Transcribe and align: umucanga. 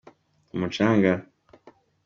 umucanga. 0.53 1.11